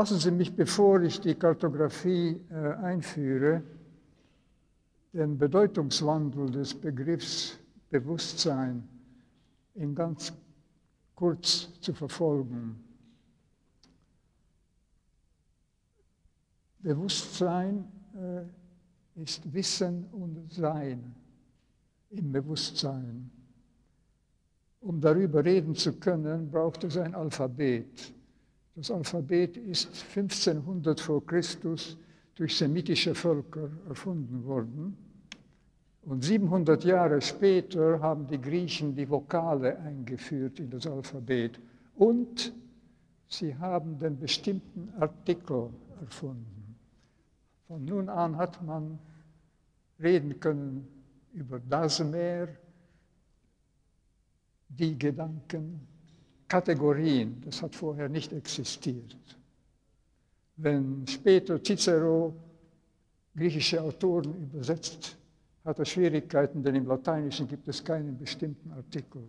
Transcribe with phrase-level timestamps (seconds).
[0.00, 3.62] Lassen Sie mich, bevor ich die Kartografie äh, einführe,
[5.12, 7.58] den Bedeutungswandel des Begriffs
[7.90, 8.88] Bewusstsein
[9.74, 10.32] in ganz
[11.14, 12.82] kurz zu verfolgen.
[16.78, 17.84] Bewusstsein
[18.16, 21.14] äh, ist Wissen und Sein
[22.08, 23.30] im Bewusstsein.
[24.80, 28.14] Um darüber reden zu können, braucht es ein Alphabet.
[28.80, 31.98] Das Alphabet ist 1500 vor Christus
[32.34, 34.96] durch semitische Völker erfunden worden.
[36.00, 41.60] Und 700 Jahre später haben die Griechen die Vokale eingeführt in das Alphabet.
[41.96, 42.54] Und
[43.28, 45.68] sie haben den bestimmten Artikel
[46.00, 46.74] erfunden.
[47.68, 48.98] Von nun an hat man
[50.02, 50.88] reden können
[51.34, 52.48] über das Meer,
[54.70, 55.86] die Gedanken,
[56.50, 59.16] Kategorien, das hat vorher nicht existiert.
[60.56, 62.34] Wenn später Cicero
[63.36, 65.16] griechische Autoren übersetzt,
[65.64, 69.22] hat er Schwierigkeiten, denn im Lateinischen gibt es keinen bestimmten Artikel.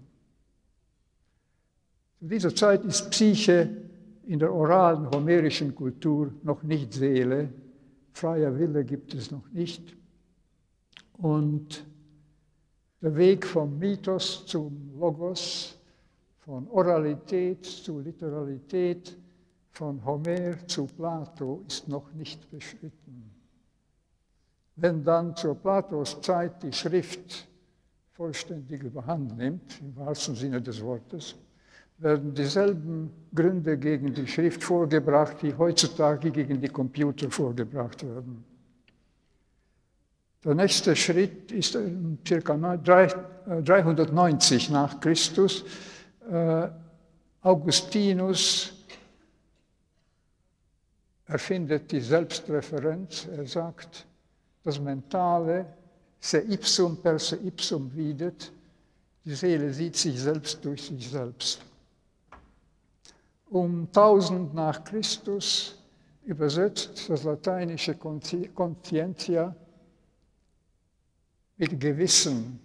[2.19, 3.69] Zu dieser Zeit ist Psyche
[4.25, 7.49] in der oralen homerischen Kultur noch nicht Seele,
[8.13, 9.95] freier Wille gibt es noch nicht.
[11.13, 11.85] Und
[12.99, 15.77] der Weg vom Mythos zum Logos,
[16.41, 19.17] von Oralität zu Literalität,
[19.71, 23.31] von Homer zu Plato ist noch nicht beschritten.
[24.75, 27.47] Wenn dann zur Platos Zeit die Schrift
[28.13, 31.35] vollständig überhand nimmt, im wahrsten Sinne des Wortes,
[31.99, 38.43] werden dieselben Gründe gegen die Schrift vorgebracht, die heutzutage gegen die Computer vorgebracht werden.
[40.43, 41.77] Der nächste Schritt ist
[42.25, 42.77] ca.
[42.77, 45.63] 390 nach Christus.
[46.29, 46.69] Äh,
[47.41, 48.73] Augustinus
[51.25, 53.27] erfindet die Selbstreferenz.
[53.27, 54.05] Er sagt,
[54.63, 55.65] das Mentale
[56.19, 58.51] se ipsum per se ipsum videt.
[59.25, 61.61] Die Seele sieht sich selbst durch sich selbst.
[63.49, 65.75] Um 1000 nach Christus
[66.23, 69.55] übersetzt das lateinische Conscientia
[71.57, 72.59] mit Gewissen,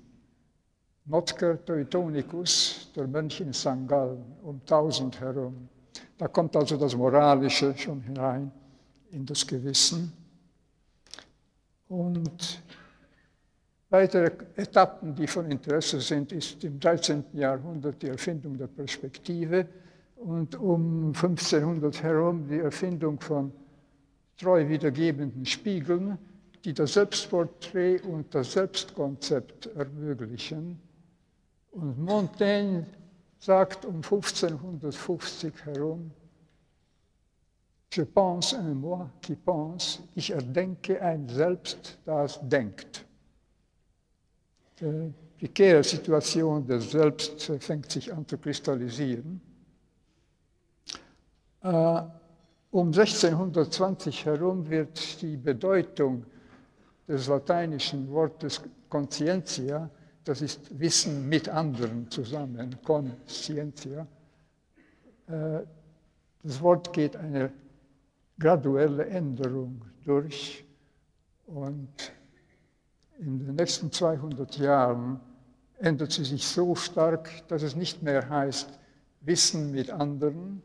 [1.09, 3.87] Notker Teutonicus, der Mönch in St.
[3.87, 5.69] Gallen, um 1000 herum.
[6.19, 8.51] Da kommt also das Moralische schon hinein
[9.13, 10.13] in das Gewissen.
[11.89, 12.61] Und
[13.89, 17.25] weitere Etappen, die von Interesse sind, ist im 13.
[17.35, 19.69] Jahrhundert die Erfindung der Perspektive
[20.17, 23.53] und um 1500 herum die Erfindung von
[24.37, 26.19] treu wiedergebenden Spiegeln,
[26.65, 30.81] die das Selbstporträt und das Selbstkonzept ermöglichen.
[31.77, 32.87] Und Montaigne
[33.39, 36.11] sagt um 1550 herum,
[37.91, 43.05] Je pense un moi qui pense, ich erdenke ein Selbst, das denkt.
[44.81, 49.41] Die prekäre Situation des Selbst fängt sich an zu kristallisieren.
[51.63, 52.03] Äh,
[52.71, 56.25] um 1620 herum wird die Bedeutung
[57.07, 59.91] des lateinischen Wortes conscientia,
[60.27, 64.07] das ist Wissen mit anderen zusammen, conscientia.
[65.29, 65.61] Äh,
[66.43, 67.53] das Wort geht eine
[68.39, 70.65] graduelle Änderung durch
[71.47, 71.89] und
[73.19, 75.21] in den nächsten 200 Jahren
[75.79, 78.79] ändert sie sich so stark, dass es nicht mehr heißt
[79.21, 80.61] Wissen mit anderen,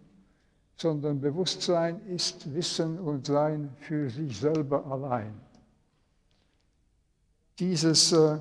[0.75, 5.33] sondern Bewusstsein ist Wissen und Sein für sich selber allein
[7.59, 8.39] dieses äh,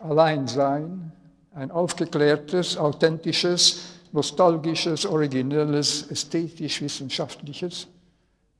[0.00, 1.12] Alleinsein,
[1.52, 3.80] ein aufgeklärtes, authentisches,
[4.12, 7.88] nostalgisches, originelles, ästhetisch-wissenschaftliches,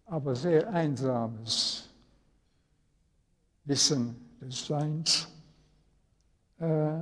[0.06, 1.88] aber sehr einsames
[3.64, 5.28] Wissen des Seins
[6.58, 7.00] äh,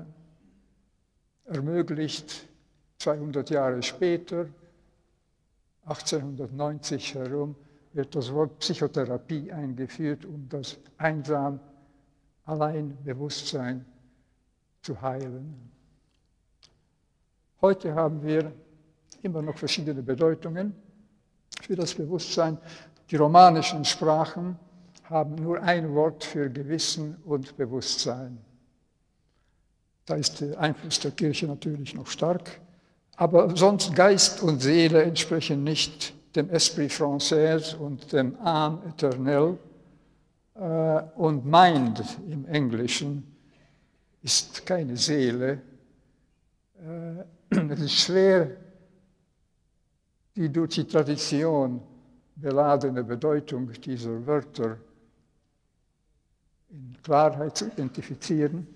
[1.47, 2.47] ermöglicht
[2.99, 4.47] 200 Jahre später,
[5.85, 7.55] 1890 herum,
[7.93, 11.61] wird das Wort Psychotherapie eingeführt, um das einsam
[12.45, 13.85] allein Bewusstsein
[14.87, 15.53] zu heilen.
[17.61, 18.53] Heute haben wir
[19.21, 20.77] immer noch verschiedene Bedeutungen
[21.61, 22.57] für das Bewusstsein.
[23.11, 24.57] Die romanischen Sprachen
[25.11, 28.39] haben nur ein Wort für Gewissen und Bewusstsein.
[30.05, 32.61] Da ist der Einfluss der Kirche natürlich noch stark.
[33.17, 39.59] Aber sonst Geist und Seele entsprechen nicht dem Esprit Français und dem Âme éternelle.
[40.55, 43.36] Äh, und Mind im Englischen
[44.27, 45.63] ist keine Seele.
[46.81, 48.57] Äh, es ist schwer
[50.35, 51.81] die durch die Tradition
[52.35, 54.77] beladene Bedeutung dieser Wörter
[56.69, 58.67] in Klarheit zu identifizieren.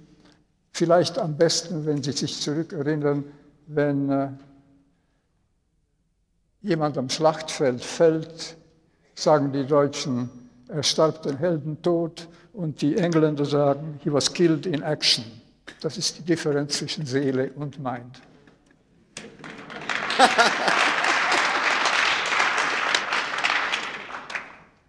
[0.73, 3.25] Vielleicht am besten, wenn Sie sich zurückerinnern,
[3.67, 4.31] wenn äh,
[6.63, 8.57] jemand am Schlachtfeld fällt,
[9.15, 10.31] sagen die Deutschen,
[10.69, 15.40] er starb den Heldentod und die Engländer sagen, he was killed in action.
[15.81, 18.21] Das ist die Differenz zwischen Seele und Mind.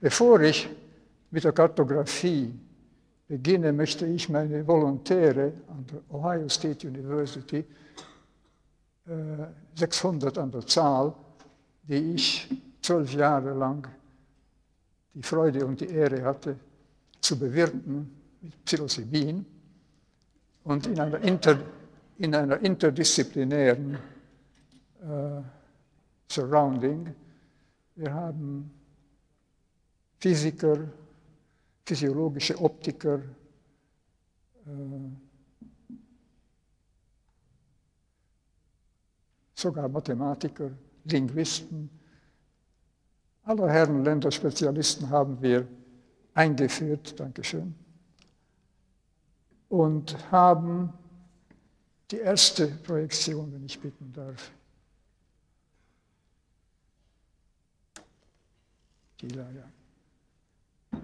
[0.02, 0.70] Bevor ich
[1.30, 2.54] mit der Kartografie
[3.28, 7.64] beginne, möchte ich meine Volontäre an der Ohio State University,
[9.76, 11.14] 600 äh, an der Zahl,
[11.84, 12.50] die ich
[12.82, 13.88] zwölf Jahre lang
[15.14, 16.58] die Freude und die Ehre hatte,
[17.22, 19.46] zu bewirten mit Psilocybin
[20.64, 21.58] und in einer, inter,
[22.18, 23.96] in einer interdisziplinären
[25.02, 25.42] äh,
[26.28, 27.14] Surrounding.
[27.96, 28.72] Wir haben
[30.20, 30.78] Physiker,
[31.86, 33.20] physiologische Optiker,
[34.66, 35.10] äh,
[39.56, 40.72] sogar Mathematiker,
[41.04, 41.90] Linguisten,
[43.44, 45.68] aller Herren Länderspezialisten haben wir
[46.34, 47.74] eingeführt, Dankeschön,
[49.72, 50.92] und haben
[52.12, 54.52] die erste Projektion, wenn ich bitten darf.
[59.22, 61.00] Die da, ja.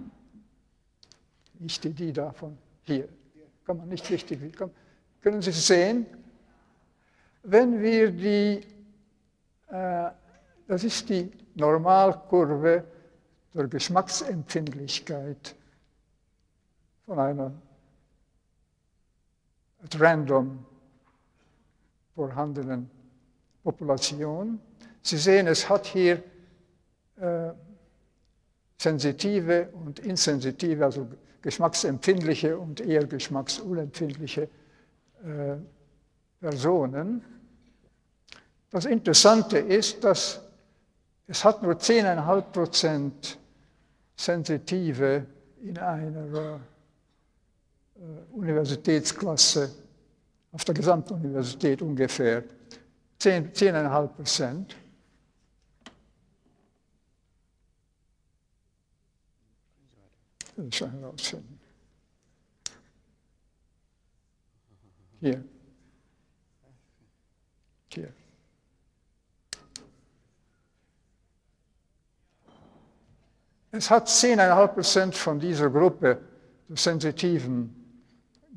[1.60, 2.58] Nicht die, die davon.
[2.84, 3.08] Hier.
[3.66, 4.40] Kann man nicht richtig.
[5.22, 6.06] Können Sie sehen?
[7.44, 8.68] Wenn wir die,
[9.70, 10.12] äh,
[10.68, 12.84] das ist die Normalkurve
[13.54, 15.56] der Geschmacksempfindlichkeit
[17.06, 17.54] von einer
[19.84, 20.66] at random
[22.16, 22.90] vorhandenen
[23.64, 24.60] Population.
[25.02, 26.24] Sie sehen, es hat hier
[27.18, 27.52] äh,
[28.78, 31.08] sensitive und insensitive, also
[31.42, 35.58] geschmacksempfindliche und eher geschmacksunempfindliche äh,
[36.40, 37.24] Personen.
[38.70, 40.42] Das Interessante ist, dass
[41.28, 43.38] es hat nur 10,5 Prozent
[44.16, 45.26] Sensitive
[45.62, 46.60] in einer
[48.32, 49.72] Universitätsklasse
[50.52, 52.44] auf der gesamten Universität ungefähr.
[53.20, 54.76] 10,5 10 Prozent.
[60.56, 61.60] Das herausfinden.
[65.20, 65.44] Hier.
[67.94, 68.14] Hier.
[73.72, 76.20] Es hat 10,5 Prozent von dieser Gruppe
[76.68, 77.77] der sensitiven,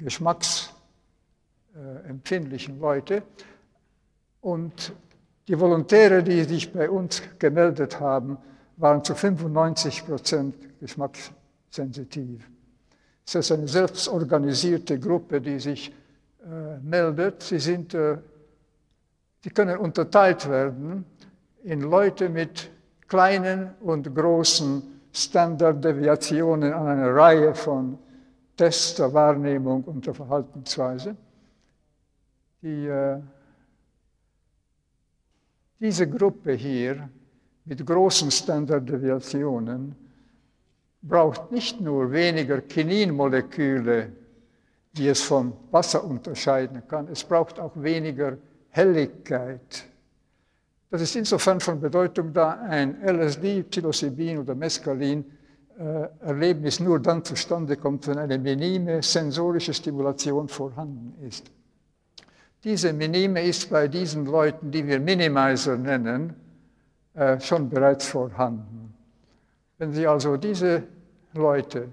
[0.00, 3.22] geschmacksempfindlichen Leute.
[4.40, 4.94] Und
[5.48, 8.38] die Volontäre, die sich bei uns gemeldet haben,
[8.76, 12.48] waren zu 95 Prozent geschmackssensitiv.
[13.26, 15.92] Es ist eine selbstorganisierte Gruppe, die sich
[16.42, 17.42] äh, meldet.
[17.42, 18.16] Sie, sind, äh,
[19.54, 21.04] können unterteilt werden
[21.62, 22.70] in Leute mit
[23.06, 24.82] kleinen und großen
[25.12, 27.98] Standarddeviationen an einer Reihe von
[28.60, 31.16] Tests der Wahrnehmung und der Verhaltensweise.
[32.60, 33.18] Die, äh,
[35.78, 37.08] diese Gruppe hier
[37.64, 39.96] mit großen Standarddeviationen
[41.00, 44.12] braucht nicht nur weniger Kininmoleküle,
[44.92, 48.36] die es vom Wasser unterscheiden kann, es braucht auch weniger
[48.68, 49.90] Helligkeit
[50.90, 55.24] das ist insofern von Bedeutung, da ein LSD, Psilocybin oder Mescalin
[56.20, 61.50] Erlebnis nur dann zustande kommt, wenn eine minime sensorische Stimulation vorhanden ist.
[62.62, 66.34] Diese minime ist bei diesen Leuten, die wir Minimizer nennen,
[67.14, 68.94] äh, schon bereits vorhanden.
[69.78, 70.82] Wenn Sie also diese
[71.32, 71.88] Leute,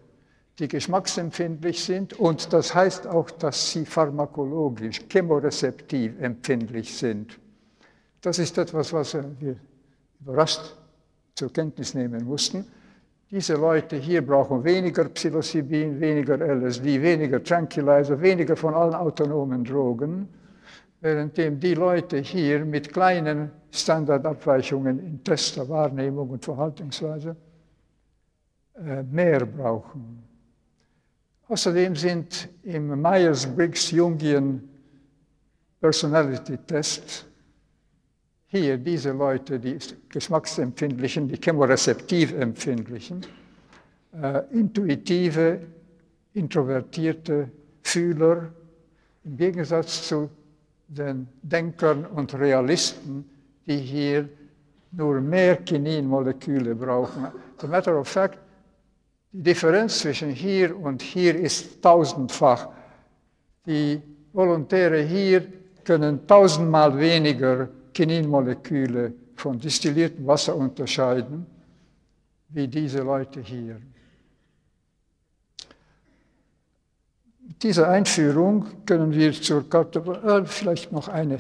[0.60, 7.40] die geschmacksempfindlich sind, und das heißt auch, dass sie pharmakologisch, chemorezeptiv empfindlich sind,
[8.22, 9.56] das ist etwas, was wir
[10.20, 10.76] überrascht
[11.36, 12.66] zur Kenntnis nehmen mussten.
[13.30, 20.30] Diese Leute hier brauchen weniger Psilocybin, weniger LSD, weniger Tranquilizer, weniger von allen autonomen Drogen,
[21.02, 27.36] währenddem die Leute hier mit kleinen Standardabweichungen in Tester, Wahrnehmung und Verhaltensweise
[28.76, 30.24] äh, mehr brauchen.
[31.50, 34.62] Außerdem sind im Myers-Briggs-Jungian
[35.82, 37.27] Personality Test
[38.48, 39.78] hier diese Leute, die
[40.10, 43.26] geschmacksempfindlichen, die chemorezeptiv empfindlichen,
[44.22, 45.60] äh, intuitive,
[46.34, 47.50] introvertierte
[47.82, 48.52] Fühler,
[49.24, 50.30] im Gegensatz zu
[50.88, 53.26] den Denkern und Realisten,
[53.66, 54.30] die hier
[54.92, 57.26] nur mehr Kininmoleküle brauchen.
[57.58, 58.40] As a matter of fact,
[59.34, 62.70] die Differenz zwischen hier und hier ist tausendfach.
[63.66, 64.02] Die
[64.32, 65.46] Volontäre hier
[65.84, 71.48] können tausendmal weniger Kininmoleküle von distilliertem Wasser unterscheiden,
[72.50, 73.82] wie diese Leute hier.
[77.40, 81.40] Mit dieser Einführung können wir zur Karte, äh, vielleicht noch eine,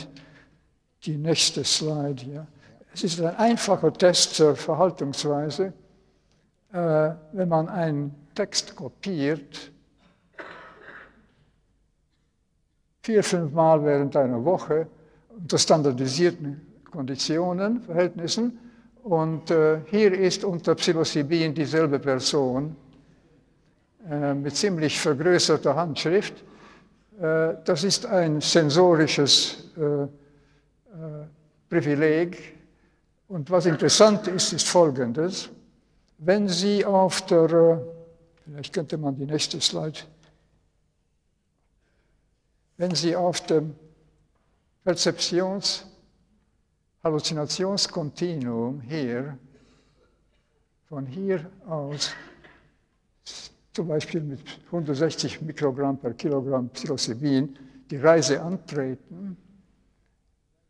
[1.03, 2.47] die nächste Slide hier.
[2.91, 5.73] Es ist ein einfacher Test zur Verhaltensweise.
[6.73, 9.71] Äh, wenn man einen Text kopiert,
[13.03, 14.87] vier, fünf Mal während einer Woche
[15.37, 18.59] unter standardisierten Konditionen, Verhältnissen.
[19.03, 22.75] Und äh, hier ist unter Psilocybin dieselbe Person
[24.09, 26.43] äh, mit ziemlich vergrößerter Handschrift.
[27.21, 30.07] Äh, das ist ein sensorisches äh, äh,
[31.69, 32.55] Privileg.
[33.29, 35.49] Und was interessant ist, ist Folgendes.
[36.17, 37.77] Wenn Sie auf der, äh,
[38.45, 39.99] vielleicht könnte man die nächste Slide,
[42.77, 43.75] wenn Sie auf dem
[44.87, 45.83] Perzeptions-
[47.03, 49.37] Halluzinationskontinuum hier,
[50.87, 52.11] von hier aus,
[53.73, 57.57] zum Beispiel mit 160 Mikrogramm per Kilogramm Psilocybin,
[57.91, 59.35] die Reise antreten,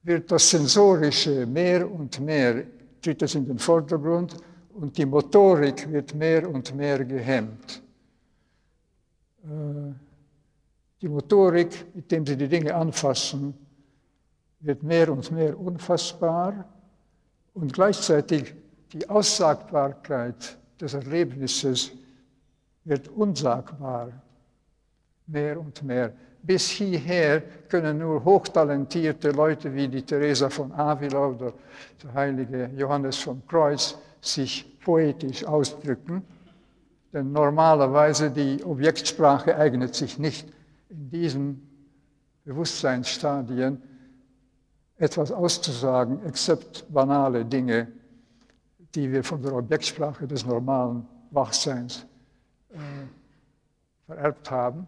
[0.02, 2.64] wird das Sensorische mehr und mehr,
[3.00, 4.36] tritt es in den Vordergrund
[4.74, 7.84] und die Motorik wird mehr und mehr gehemmt.
[9.44, 9.94] Äh,
[11.04, 13.67] die Motorik, mit dem Sie die Dinge anfassen,
[14.60, 16.66] wird mehr und mehr unfassbar
[17.54, 18.54] und gleichzeitig
[18.94, 21.92] die Aussagbarkeit des Erlebnisses
[22.84, 24.12] wird unsagbar,
[25.28, 26.14] mehr und mehr.
[26.42, 31.54] Bis hierher können nur hochtalentierte Leute wie die Teresa von Avila oder
[32.02, 36.24] der heilige Johannes vom Kreuz sich poetisch ausdrücken,
[37.12, 40.48] denn normalerweise die Objektsprache eignet sich nicht
[40.90, 41.68] in diesen
[42.46, 43.82] Bewusstseinsstadien
[44.98, 47.92] etwas auszusagen, except banale Dinge,
[48.96, 52.06] die wir von der Objektsprache des normalen Wachseins
[52.70, 52.78] äh,
[54.06, 54.88] vererbt haben.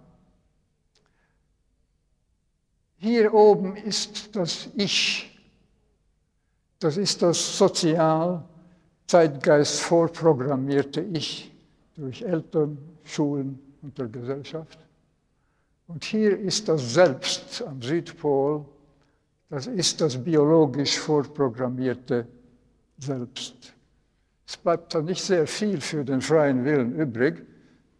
[2.97, 5.39] Hier oben ist das Ich,
[6.79, 8.43] das ist das sozial
[9.07, 11.51] Zeitgeist vorprogrammierte Ich
[11.95, 14.79] durch Eltern, Schulen und der Gesellschaft.
[15.87, 18.65] Und hier ist das Selbst am Südpol,
[19.49, 22.27] das ist das biologisch vorprogrammierte
[22.97, 23.73] Selbst.
[24.47, 27.45] Es bleibt da nicht sehr viel für den freien Willen übrig,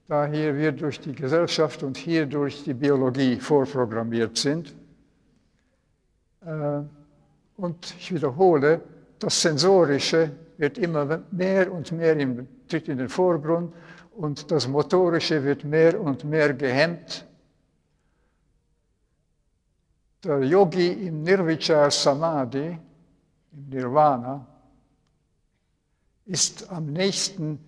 [0.07, 4.75] da hier wir durch die Gesellschaft und hier durch die Biologie vorprogrammiert sind.
[6.45, 6.81] Äh,
[7.57, 8.81] und ich wiederhole,
[9.19, 13.73] das Sensorische wird immer mehr und mehr in, tritt in den Vorgrund
[14.17, 17.25] und das Motorische wird mehr und mehr gehemmt
[20.23, 22.77] der Yogi im Nirvichar Samadhi,
[23.51, 24.45] im Nirvana,
[26.25, 27.59] ist am nächsten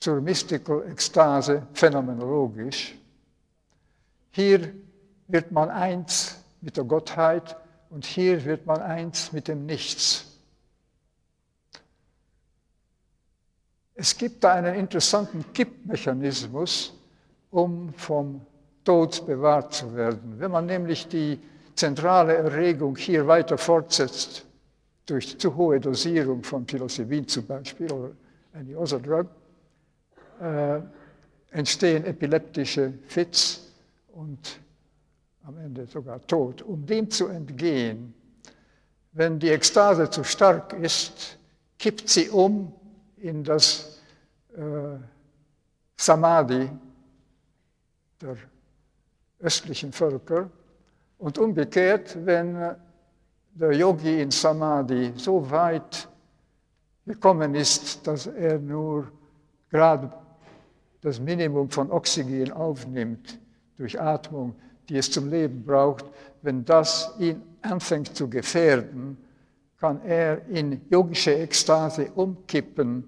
[0.00, 2.96] zur Mystical Ekstase phänomenologisch.
[4.32, 4.72] Hier
[5.28, 7.56] wird man eins mit der Gottheit
[7.90, 10.26] und hier wird man eins mit dem Nichts.
[13.94, 16.94] Es gibt da einen interessanten Kippmechanismus,
[17.50, 18.40] um vom
[18.84, 20.38] Tod bewahrt zu werden.
[20.38, 21.38] Wenn man nämlich die
[21.80, 24.44] zentrale Erregung hier weiter fortsetzt,
[25.06, 28.10] durch zu hohe Dosierung von Psilocybin zum Beispiel oder
[28.52, 29.26] any other drug,
[30.40, 30.80] äh,
[31.50, 33.72] entstehen epileptische Fits
[34.12, 34.60] und
[35.44, 36.60] am Ende sogar Tod.
[36.60, 38.12] Um dem zu entgehen,
[39.12, 41.38] wenn die Ekstase zu stark ist,
[41.78, 42.74] kippt sie um
[43.16, 44.00] in das
[44.54, 44.98] äh,
[45.96, 46.68] Samadhi
[48.20, 48.36] der
[49.40, 50.50] östlichen Völker
[51.20, 52.74] und umgekehrt, wenn
[53.54, 56.08] der Yogi in Samadhi so weit
[57.06, 59.10] gekommen ist, dass er nur
[59.68, 60.10] gerade
[61.02, 63.38] das Minimum von Oxygen aufnimmt
[63.76, 64.54] durch Atmung,
[64.88, 66.06] die es zum Leben braucht,
[66.42, 69.18] wenn das ihn anfängt zu gefährden,
[69.78, 73.04] kann er in yogische Ekstase umkippen.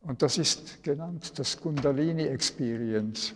[0.00, 3.34] Und das ist genannt das Kundalini Experience.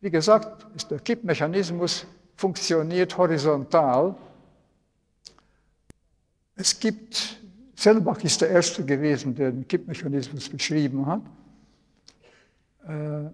[0.00, 2.06] Wie gesagt, ist der Kippmechanismus
[2.42, 4.16] funktioniert horizontal.
[6.56, 7.38] Es gibt,
[7.76, 11.22] Selbach ist der Erste gewesen, der den Kippmechanismus beschrieben hat.
[12.88, 13.30] Äh,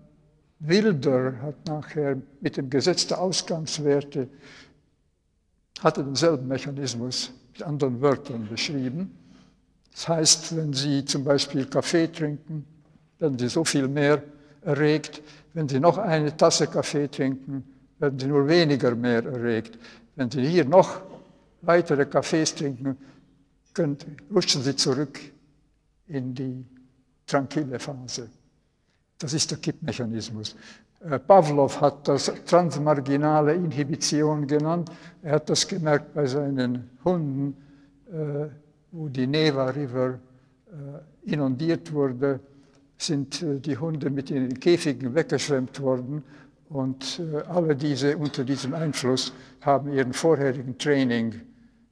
[0.59, 4.29] Wilder hat nachher mit dem Gesetz der Ausgangswerte
[5.81, 9.17] hatte denselben Mechanismus mit anderen Wörtern beschrieben.
[9.93, 12.67] Das heißt, wenn Sie zum Beispiel Kaffee trinken,
[13.19, 14.23] werden Sie so viel mehr
[14.61, 15.23] erregt.
[15.55, 19.79] Wenn Sie noch eine Tasse Kaffee trinken, werden Sie nur weniger mehr erregt.
[20.17, 21.01] Wenn Sie hier noch
[21.63, 22.97] weitere Kaffees trinken,
[23.75, 23.97] können,
[24.35, 25.19] rutschen Sie zurück
[26.07, 26.65] in die
[27.27, 28.29] tranquille Phase.
[29.19, 30.57] Das ist der Kippmechanismus.
[31.01, 34.91] Äh, Pavlov hat das transmarginale Inhibition genannt.
[35.23, 37.57] Er hat das gemerkt bei seinen Hunden,
[38.11, 38.49] äh,
[38.91, 40.19] wo die Neva River
[40.67, 42.41] äh, inundiert wurde,
[42.97, 46.25] sind die Hunde mit in den Käfigen weggeschwemmt worden
[46.69, 51.41] und alle diese unter diesem Einfluss haben ihren vorherigen Training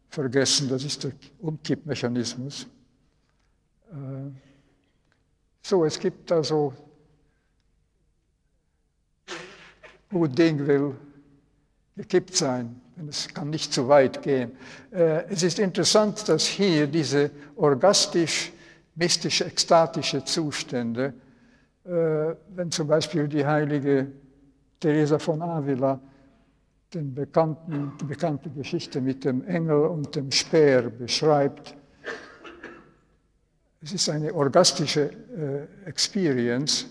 [0.08, 0.68] vergessen.
[0.68, 2.66] Das ist der Umkippmechanismus.
[5.62, 6.74] So, es gibt also
[10.10, 10.94] wo Ding will
[11.96, 12.80] gekippt sein.
[13.08, 14.52] Es kann nicht zu weit gehen.
[14.90, 21.12] Äh, es ist interessant, dass hier diese orgastisch-mystisch ekstatische Zustände,
[21.84, 21.90] äh,
[22.54, 24.06] wenn zum Beispiel die heilige
[24.80, 26.00] Teresa von Avila
[26.94, 31.74] den bekannten, die bekannte Geschichte mit dem Engel und dem Speer beschreibt,
[33.82, 35.10] es ist eine orgastische
[35.84, 36.86] äh, Experience,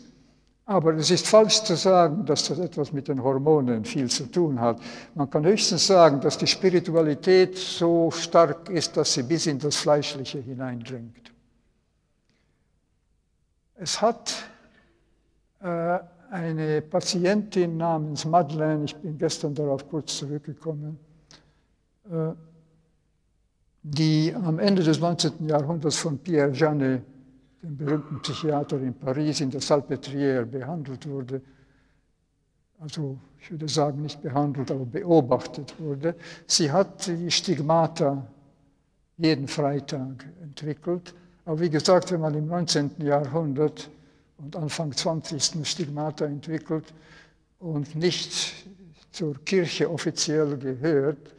[0.65, 4.59] aber es ist falsch zu sagen, dass das etwas mit den Hormonen viel zu tun
[4.59, 4.79] hat.
[5.13, 9.75] Man kann höchstens sagen, dass die Spiritualität so stark ist, dass sie bis in das
[9.75, 11.31] Fleischliche hineindringt.
[13.75, 14.33] Es hat
[15.61, 15.99] äh,
[16.35, 20.99] eine Patientin namens Madeleine, ich bin gestern darauf kurz zurückgekommen,
[22.11, 22.33] äh,
[23.81, 25.47] die am Ende des 19.
[25.47, 27.03] Jahrhunderts von Pierre Janet
[27.63, 31.41] dem berühmten Psychiater in Paris in der Salpêtrière behandelt wurde,
[32.79, 36.15] also ich würde sagen nicht behandelt, aber beobachtet wurde.
[36.47, 38.27] Sie hat die Stigmata
[39.17, 41.13] jeden Freitag entwickelt.
[41.45, 42.91] Aber wie gesagt, wenn man im 19.
[42.99, 43.89] Jahrhundert
[44.37, 45.65] und Anfang 20.
[45.67, 46.93] Stigmata entwickelt
[47.59, 48.53] und nicht
[49.11, 51.33] zur Kirche offiziell gehört,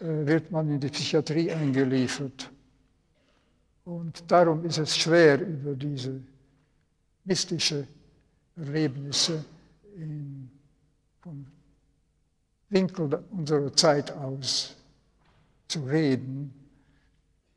[0.00, 2.50] äh, wird man in die Psychiatrie eingeliefert.
[3.84, 6.20] Und darum ist es schwer, über diese
[7.24, 7.86] mystische
[8.56, 9.44] Erlebnisse
[9.96, 10.50] in,
[11.20, 11.46] vom
[12.68, 14.74] Winkel unserer Zeit aus
[15.68, 16.54] zu reden.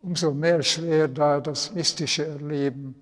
[0.02, 2.96] Umso mehr schwer, da das mystische Erleben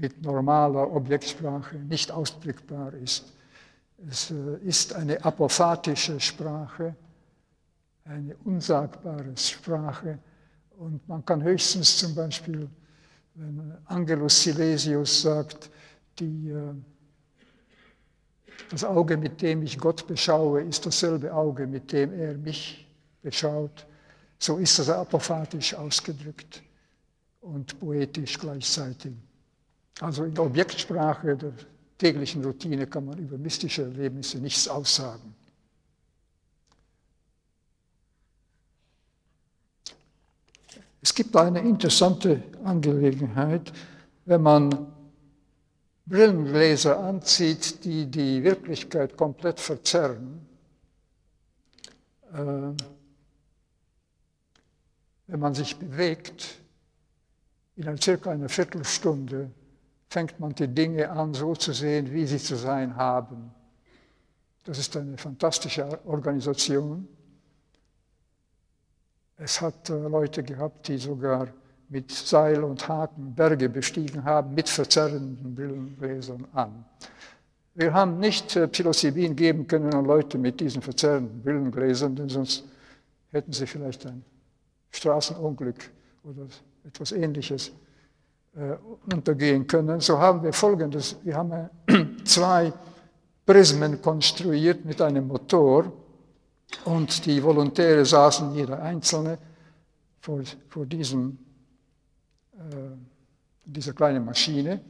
[0.00, 3.32] mit normaler Objektsprache nicht ausdrückbar ist.
[4.08, 6.94] Es äh, ist eine apophatische Sprache,
[8.04, 10.18] eine unsagbare Sprache,
[10.78, 12.68] und man kann höchstens zum Beispiel,
[13.34, 15.70] wenn Angelus Silesius sagt,
[16.20, 16.72] die, äh,
[18.70, 22.88] das Auge, mit dem ich Gott beschaue, ist dasselbe Auge, mit dem er mich
[23.22, 23.86] beschaut.
[24.38, 26.62] So ist das apophatisch ausgedrückt
[27.40, 29.14] und poetisch gleichzeitig.
[30.00, 31.52] Also in der Objektsprache der
[31.96, 35.34] täglichen Routine kann man über mystische Erlebnisse nichts aussagen.
[41.00, 43.72] Es gibt eine interessante Angelegenheit,
[44.24, 44.92] wenn man
[46.06, 50.46] Brillengläser anzieht, die die Wirklichkeit komplett verzerren.
[52.32, 52.72] Äh,
[55.26, 56.58] wenn man sich bewegt,
[57.76, 59.50] in circa einer Viertelstunde
[60.08, 63.50] fängt man die Dinge an, so zu sehen, wie sie zu sein haben.
[64.64, 67.06] Das ist eine fantastische Organisation.
[69.36, 71.48] Es hat äh, Leute gehabt, die sogar
[71.88, 76.84] mit Seil und Haken Berge bestiegen haben, mit verzerrenden Brillengläsern an.
[77.74, 82.64] Wir haben nicht äh, Psilocybin geben können an Leute mit diesen verzerrenden Brillengläsern, denn sonst
[83.30, 84.24] hätten sie vielleicht ein
[84.90, 85.90] Straßenunglück
[86.24, 86.46] oder
[86.84, 87.87] etwas Ähnliches äh,
[89.12, 90.00] untergehen können.
[90.00, 91.16] So haben wir Folgendes.
[91.22, 92.72] Wir haben äh, zwei
[93.46, 95.92] Prismen konstruiert mit einem Motor
[96.84, 99.38] und die Volontäre saßen jeder Einzelne
[100.20, 101.38] vor, vor diesem,
[102.54, 102.96] äh,
[103.64, 104.80] dieser kleinen Maschine.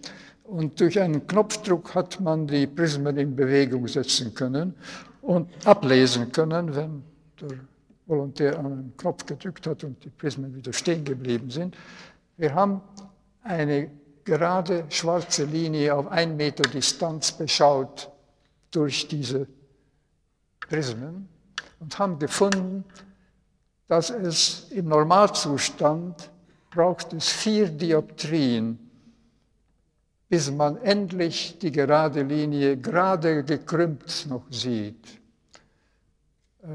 [0.44, 4.74] Und durch einen Knopfdruck hat man die Prismen in Bewegung setzen können
[5.20, 7.02] und ablesen können, wenn
[7.40, 7.58] der
[8.06, 11.76] Volontär einen Knopf gedrückt hat und die Prismen wieder stehen geblieben sind.
[12.38, 12.80] Wir haben
[13.48, 13.90] eine
[14.24, 18.10] gerade schwarze Linie auf ein Meter Distanz beschaut
[18.70, 19.48] durch diese
[20.60, 21.28] Prismen
[21.80, 22.84] und haben gefunden,
[23.86, 26.30] dass es im Normalzustand
[26.70, 28.78] braucht es vier Dioptrien,
[30.28, 35.06] bis man endlich die gerade Linie gerade gekrümmt noch sieht.
[36.62, 36.66] Äh,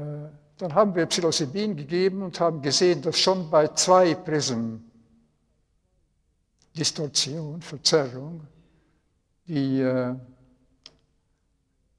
[0.58, 4.90] dann haben wir Psilocybin gegeben und haben gesehen, dass schon bei zwei Prismen
[6.76, 8.40] Distorsion, Verzerrung,
[9.46, 10.14] die äh,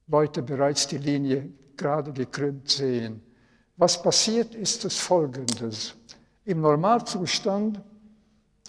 [0.07, 3.21] Leute bereits die Linie gerade gekrümmt sehen.
[3.77, 5.95] Was passiert, ist das Folgendes.
[6.45, 7.81] Im Normalzustand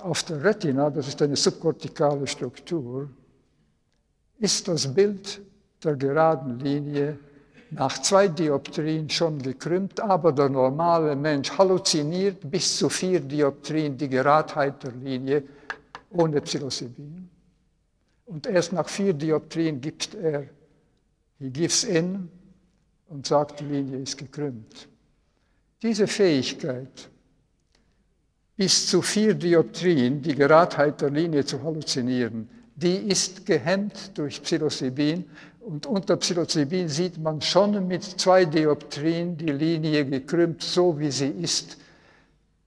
[0.00, 3.08] auf der Retina, das ist eine subkortikale Struktur,
[4.38, 5.40] ist das Bild
[5.82, 7.18] der geraden Linie
[7.70, 14.08] nach zwei Dioptrien schon gekrümmt, aber der normale Mensch halluziniert bis zu vier Dioptrien die
[14.08, 15.42] Geradheit der Linie
[16.10, 17.28] ohne Psilocybin.
[18.26, 20.48] Und erst nach vier Dioptrien gibt er,
[21.38, 22.28] he gives in
[23.08, 24.88] und sagt, die Linie ist gekrümmt.
[25.82, 27.08] Diese Fähigkeit,
[28.56, 35.24] bis zu vier Dioptrien die Geradheit der Linie zu halluzinieren, die ist gehemmt durch Psilocybin
[35.60, 41.28] und unter Psilocybin sieht man schon mit zwei Dioptrien die Linie gekrümmt, so wie sie
[41.28, 41.78] ist.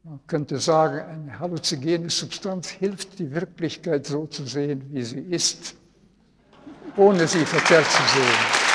[0.04, 5.76] Man könnte sagen, eine halluzinogene Substanz hilft, die Wirklichkeit so zu sehen, wie sie ist,
[6.96, 8.70] ohne sie verzerrt zu sehen.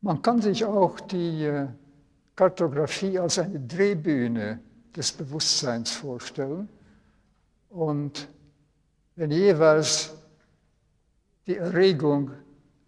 [0.00, 1.68] Man kann sich auch die äh,
[2.34, 4.58] Kartografie als eine Drehbühne
[4.96, 6.68] des Bewusstseins vorstellen.
[7.68, 8.26] Und
[9.14, 10.14] wenn jeweils
[11.46, 12.30] die Erregung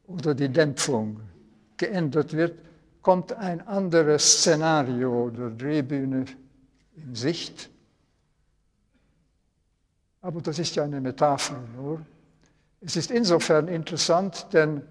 [0.06, 1.20] oder die Dämpfung
[1.76, 2.58] geändert wird,
[3.02, 6.24] kommt ein anderes Szenario der Drehbühne
[6.94, 7.68] in Sicht.
[10.20, 12.00] Aber das ist ja eine Metapher nur.
[12.80, 14.82] Es ist insofern interessant, denn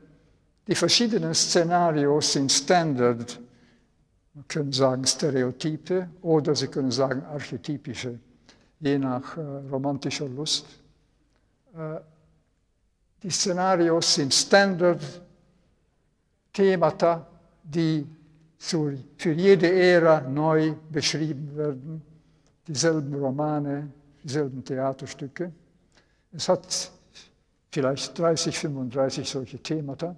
[0.67, 3.39] die verschiedenen Szenarios sind Standard,
[4.34, 8.19] man kann sagen Stereotype oder Sie können sagen archetypische,
[8.80, 10.65] je nach äh, romantischer Lust.
[11.76, 12.00] Äh,
[13.23, 17.27] die Szenarios sind Standard-Themata,
[17.63, 18.07] die
[18.57, 22.01] für jede Ära neu beschrieben werden.
[22.67, 23.91] Dieselben Romane,
[24.23, 25.51] dieselben Theaterstücke.
[26.31, 26.91] Es hat
[27.71, 30.15] vielleicht 30, 35 solche Themata.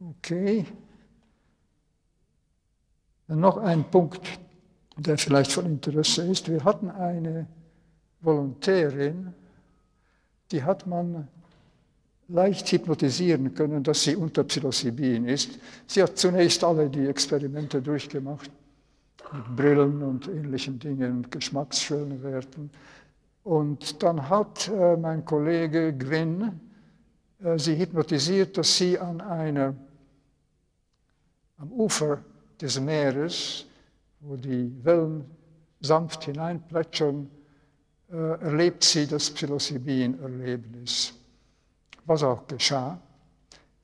[0.00, 0.66] Okay.
[3.28, 4.38] Und noch ein Punkt,
[4.96, 6.48] der vielleicht von Interesse ist.
[6.48, 7.46] Wir hatten eine
[8.20, 9.34] Volontärin,
[10.50, 11.28] die hat man
[12.28, 15.58] leicht hypnotisieren können, dass sie unter Psilocybin ist.
[15.86, 18.50] Sie hat zunächst alle die Experimente durchgemacht,
[19.32, 22.70] mit Brillen und ähnlichen Dingen, Geschmacksschwellenwerten.
[23.44, 26.60] Und dann hat äh, mein Kollege Gwyn
[27.42, 29.74] äh, sie hypnotisiert, dass sie an einer
[31.58, 32.22] am Ufer
[32.60, 33.66] des Meeres,
[34.20, 35.24] wo die Wellen
[35.80, 37.30] sanft hineinplätschern,
[38.10, 41.14] äh, erlebt sie das Psilocybin-Erlebnis,
[42.04, 42.98] was auch geschah.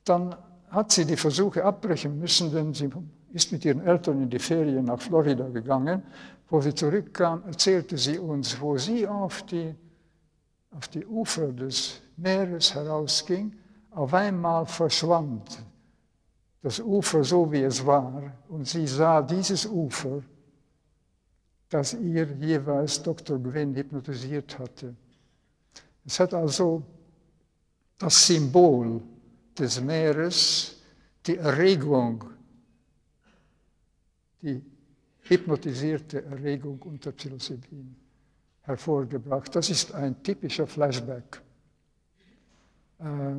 [0.03, 0.35] Dann
[0.69, 2.89] hat sie die Versuche abbrechen müssen, denn sie
[3.31, 6.03] ist mit ihren Eltern in die Ferien nach Florida gegangen.
[6.49, 9.73] Wo sie zurückkam, erzählte sie uns, wo sie auf die,
[10.71, 13.55] auf die Ufer des Meeres herausging,
[13.91, 15.63] auf einmal verschwand
[16.63, 20.23] das Ufer so, wie es war, und sie sah dieses Ufer,
[21.69, 23.37] das ihr jeweils Dr.
[23.37, 24.95] Gwynn hypnotisiert hatte.
[26.05, 26.81] Es hat also
[27.97, 29.01] das Symbol
[29.59, 30.81] des Meeres,
[31.25, 32.23] die Erregung,
[34.41, 34.63] die
[35.23, 37.93] hypnotisierte Erregung unter Psilocybin
[38.61, 39.53] hervorgebracht.
[39.53, 41.41] Das ist ein typischer Flashback.
[42.99, 43.35] Äh,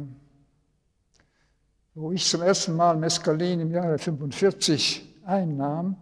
[1.95, 5.97] wo ich zum ersten Mal Mescalin im Jahre 45 einnahm,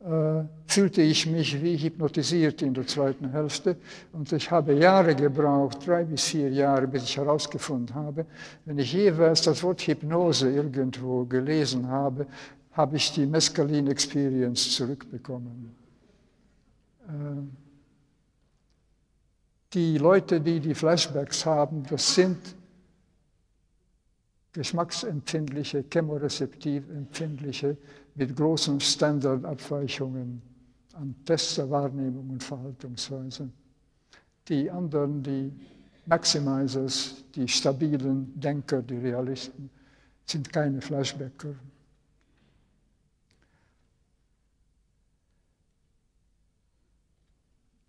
[0.00, 3.76] äh, fühlte ich mich wie hypnotisiert in der zweiten Hälfte.
[4.12, 8.24] Und ich habe Jahre gebraucht, drei bis vier Jahre, bis ich herausgefunden habe,
[8.64, 12.26] wenn ich jeweils das Wort Hypnose irgendwo gelesen habe,
[12.72, 15.74] habe ich die Mescalin Experience zurückbekommen.
[17.08, 17.12] Äh,
[19.72, 22.38] die Leute, die die Flashbacks haben, das sind
[24.56, 27.76] geschmacksempfindliche, chemorezeptiv empfindliche
[28.14, 30.40] mit großen Standardabweichungen
[30.94, 33.50] an Tests Wahrnehmung und Verhaltensweise.
[34.48, 35.52] Die anderen, die
[36.06, 39.68] Maximizers, die stabilen Denker, die Realisten,
[40.24, 41.54] sind keine Flashbacker.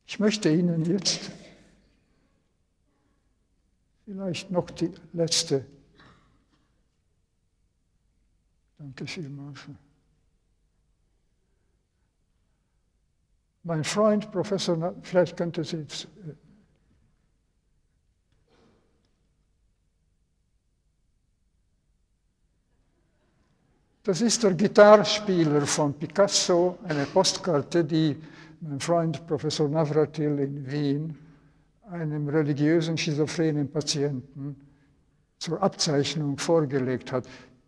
[0.05, 1.31] Ich möchte Ihnen jetzt
[4.03, 5.63] vielleicht noch die letzte
[8.77, 9.59] Danke vielmals.
[13.63, 16.33] Mein Freund, Professor, vielleicht könnte Sie jetzt äh,
[24.07, 28.15] Das ist der Gitarrspieler von Picasso, eine Postkarte, die
[28.61, 31.17] mein Freund Professor Navratil in Wien
[31.91, 34.55] einem religiösen schizophrenen Patienten
[35.37, 37.27] zur Abzeichnung vorgelegt hat.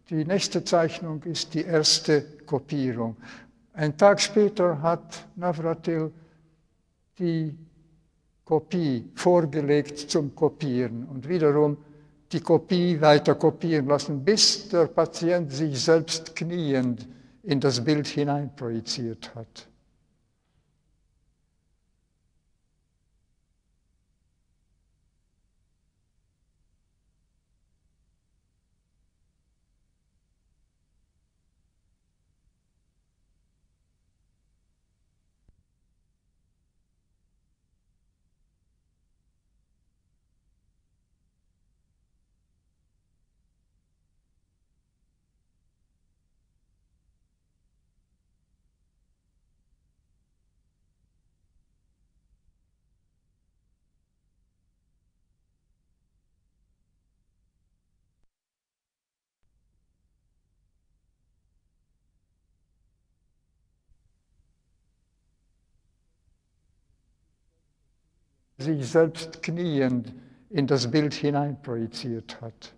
[0.10, 3.16] Die nächste Zeichnung ist die erste Kopierung.
[3.74, 6.12] Ein Tag später hat Navratil
[7.20, 7.56] die
[8.44, 11.78] Kopie vorgelegt zum Kopieren und wiederum
[12.32, 17.08] die Kopie weiter kopieren lassen, bis der Patient sich selbst kniend
[17.44, 19.69] in das Bild hineinprojiziert hat.
[68.60, 70.14] Sich selbst kniend
[70.50, 72.76] in das Bild hineinprojiziert hat.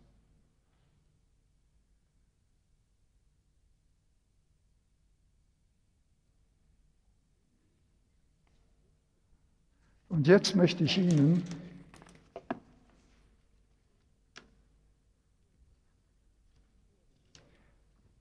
[10.07, 11.43] Und jetzt möchte ich Ihnen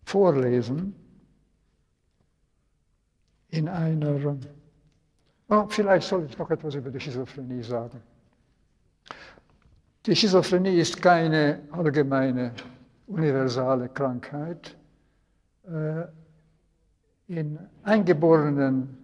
[0.05, 0.95] vorlesen
[3.49, 4.23] in einer
[5.53, 8.01] Oh, vielleicht soll ich noch etwas über die Schizophrenie sagen.
[10.07, 12.53] Die Schizophrenie ist keine allgemeine,
[13.09, 14.77] universale Krankheit.
[15.65, 16.05] Äh,
[17.27, 18.97] in eingeborenen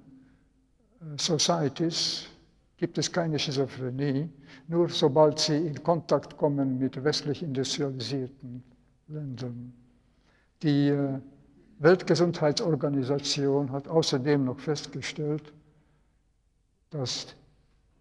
[1.01, 2.29] äh, Societies
[2.77, 4.31] gibt es keine Schizophrenie,
[4.69, 8.63] nur sobald sie in Kontakt kommen mit westlich industrialisierten
[9.09, 9.73] Ländern.
[10.63, 11.19] Die äh,
[11.81, 15.53] Weltgesundheitsorganisation hat außerdem noch festgestellt,
[16.91, 17.35] dass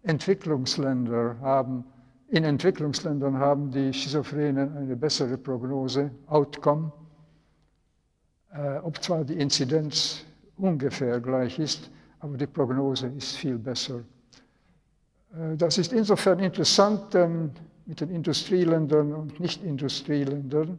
[0.02, 1.84] Entwicklungsländer haben,
[2.28, 6.92] in Entwicklungsländern haben die Schizophrenen eine bessere Prognose, Outcome,
[8.52, 10.24] äh, ob zwar die Inzidenz
[10.56, 14.00] ungefähr gleich ist, aber die Prognose ist viel besser.
[15.34, 17.50] Äh, das ist insofern interessant denn
[17.84, 20.78] mit den Industrieländern und Nicht-Industrieländern,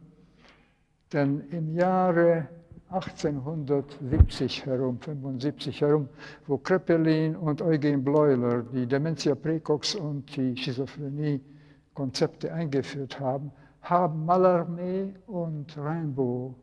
[1.12, 2.48] denn im Jahre
[2.90, 6.08] 1870 herum, 75 herum,
[6.46, 15.12] wo Kreppelin und Eugen Bleuler die Dementia praecox und die Schizophrenie-Konzepte eingeführt haben, haben Mallarmé
[15.26, 16.54] und Rimbaud,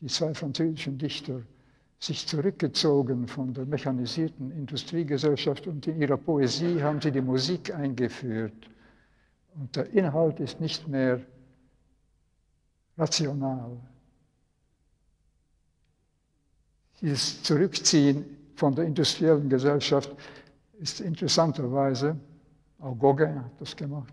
[0.00, 1.42] die zwei französischen Dichter,
[2.00, 8.54] sich zurückgezogen von der mechanisierten Industriegesellschaft und in ihrer Poesie haben sie die Musik eingeführt.
[9.54, 11.20] Und der Inhalt ist nicht mehr
[12.96, 13.76] rational,
[17.00, 20.14] Dieses Zurückziehen von der industriellen Gesellschaft
[20.78, 22.16] ist interessanterweise,
[22.78, 24.12] auch Gauguin hat das gemacht,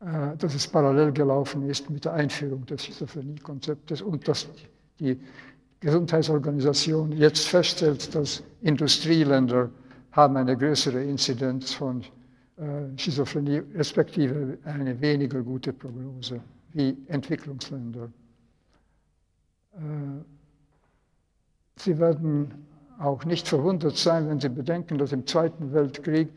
[0.00, 4.46] äh, dass es parallel gelaufen ist mit der Einführung des Schizophrenie-Konzeptes und dass
[4.98, 5.18] die
[5.80, 9.70] Gesundheitsorganisation jetzt feststellt, dass Industrieländer
[10.12, 12.02] haben eine größere Inzidenz von
[12.56, 16.40] äh, Schizophrenie, respektive eine weniger gute Prognose
[16.72, 18.10] wie Entwicklungsländer.
[21.78, 22.66] Sie werden
[22.98, 26.28] auch nicht verwundert sein, wenn Sie bedenken, dass im Zweiten Weltkrieg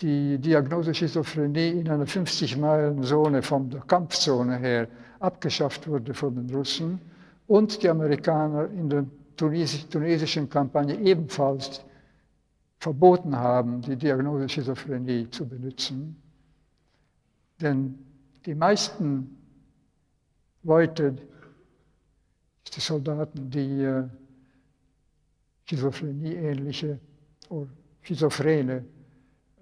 [0.00, 4.88] die Diagnose Schizophrenie in einer 50-Meilen-Zone von der Kampfzone her
[5.20, 7.00] abgeschafft wurde von den Russen
[7.46, 9.04] und die Amerikaner in der
[9.36, 11.84] tunesischen Kampagne ebenfalls
[12.78, 16.20] verboten haben, die Diagnose Schizophrenie zu benutzen.
[17.60, 17.96] Denn
[18.44, 19.38] die meisten
[20.64, 21.14] Leute,
[22.74, 24.04] die Soldaten, die äh,
[25.72, 26.98] Schizophrenie-ähnliche
[27.48, 27.70] oder
[28.02, 28.84] schizophrene,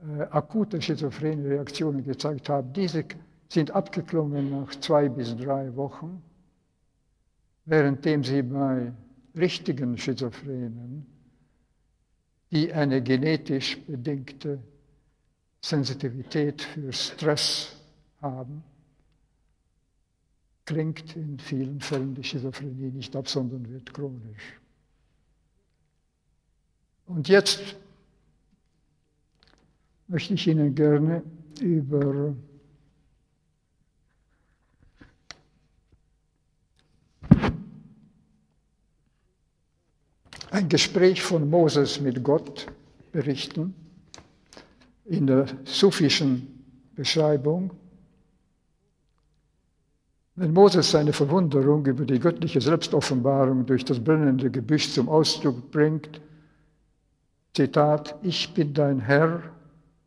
[0.03, 2.73] äh, akute schizophrene Reaktionen gezeigt haben.
[2.73, 3.05] Diese
[3.49, 6.21] sind abgeklungen nach zwei bis drei Wochen,
[7.65, 8.93] währenddem sie bei
[9.37, 11.07] richtigen Schizophrenen,
[12.51, 14.59] die eine genetisch bedingte
[15.61, 17.77] Sensitivität für Stress
[18.21, 18.65] haben,
[20.65, 24.61] klingt in vielen Fällen die Schizophrenie nicht ab, sondern wird chronisch.
[27.11, 27.61] Und jetzt
[30.07, 31.25] möchte ich Ihnen gerne
[31.61, 32.37] über
[40.53, 42.69] ein Gespräch von Moses mit Gott
[43.11, 43.75] berichten,
[45.05, 47.73] in der sufischen Beschreibung.
[50.37, 56.21] Wenn Moses seine Verwunderung über die göttliche Selbstoffenbarung durch das brennende Gebüsch zum Ausdruck bringt,
[57.55, 59.43] Zitat, ich bin dein Herr,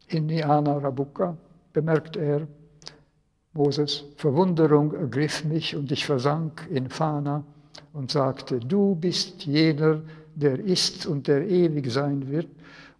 [0.08, 1.38] inni ana rabuka,
[1.73, 2.47] bemerkt er,
[3.53, 7.43] Moses, Verwunderung ergriff mich und ich versank in Fana
[7.91, 10.01] und sagte, du bist jener,
[10.36, 12.47] der ist und der ewig sein wird,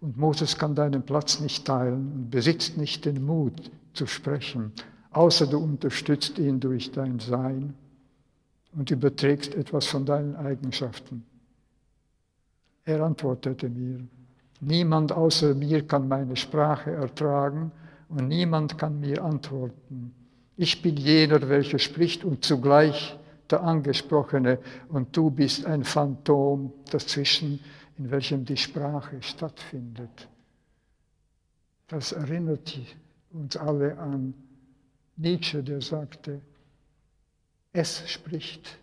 [0.02, 4.74] und Moses kann deinen Platz nicht teilen und besitzt nicht den Mut zu sprechen,
[5.12, 7.74] außer du unterstützt ihn durch dein Sein
[8.76, 11.24] und überträgst etwas von deinen Eigenschaften.
[12.86, 14.06] Er antwortete mir,
[14.68, 17.72] niemand außer mir kann meine Sprache ertragen
[18.10, 20.14] und niemand kann mir antworten.
[20.56, 23.18] Ich bin jener, welcher spricht und zugleich
[23.50, 27.60] der Angesprochene und du bist ein Phantom dazwischen,
[27.98, 30.28] in welchem die Sprache stattfindet.
[31.88, 32.80] Das erinnert
[33.32, 34.34] uns alle an
[35.16, 36.42] Nietzsche, der sagte,
[37.72, 38.80] es spricht.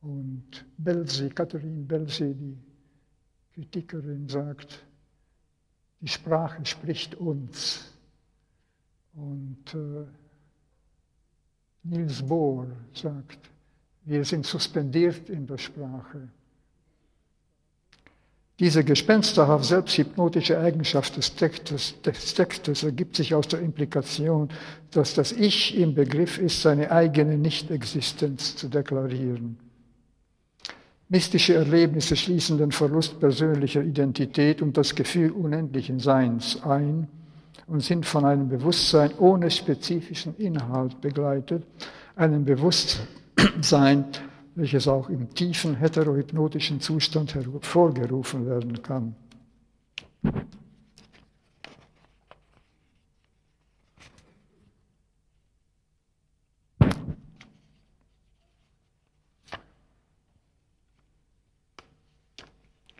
[0.00, 2.56] Und Belsi, Katharine Belsi, die
[3.58, 4.84] Kritikerin, sagt,
[6.00, 7.92] die Sprache spricht uns.
[9.14, 10.06] Und äh,
[11.82, 13.50] Niels Bohr sagt,
[14.04, 16.28] wir sind suspendiert in der Sprache.
[18.60, 24.50] Diese gespensterhaft selbsthypnotische Eigenschaft des Textes, des Textes, ergibt sich aus der Implikation,
[24.92, 29.58] dass das Ich im Begriff ist, seine eigene Nichtexistenz zu deklarieren.
[31.10, 37.08] Mystische Erlebnisse schließen den Verlust persönlicher Identität und das Gefühl unendlichen Seins ein
[37.66, 41.64] und sind von einem Bewusstsein ohne spezifischen Inhalt begleitet,
[42.14, 44.04] einem Bewusstsein,
[44.54, 49.14] welches auch im tiefen heterohypnotischen Zustand hervorgerufen werden kann.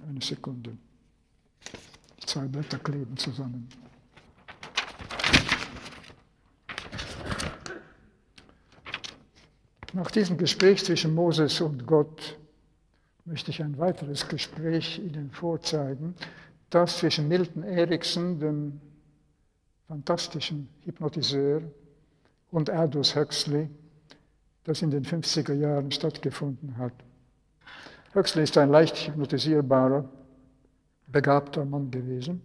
[0.09, 0.77] Eine Sekunde.
[2.25, 3.69] Zwei Blätter kleben zusammen.
[9.93, 12.39] Nach diesem Gespräch zwischen Moses und Gott
[13.27, 16.15] möchte ich ein weiteres Gespräch Ihnen vorzeigen,
[16.71, 18.81] das zwischen Milton Erickson, dem
[19.89, 21.63] fantastischen Hypnotiseur,
[22.51, 23.69] und Aldous Huxley,
[24.65, 26.95] das in den 50er Jahren stattgefunden hat.
[28.15, 30.05] Huxley ist ein leicht hypnotisierbarer,
[31.09, 32.43] begabter Mann gewesen